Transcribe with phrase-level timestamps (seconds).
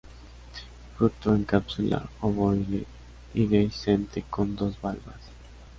[0.97, 2.87] Fruto en cápsula ovoide
[3.35, 5.21] y dehiscente con dos valvas.